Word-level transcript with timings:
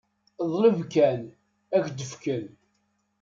Ḍleb 0.51 0.79
kan, 0.93 1.21
ad 1.75 1.81
k-d-fken. 1.85 2.45